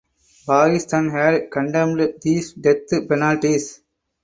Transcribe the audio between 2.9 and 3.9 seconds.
penalties.